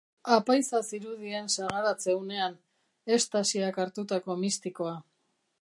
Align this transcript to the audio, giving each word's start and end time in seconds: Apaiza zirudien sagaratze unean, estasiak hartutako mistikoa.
Apaiza 0.35 0.79
zirudien 0.93 1.51
sagaratze 1.57 2.17
unean, 2.21 2.57
estasiak 3.19 3.81
hartutako 3.85 4.43
mistikoa. 4.47 4.99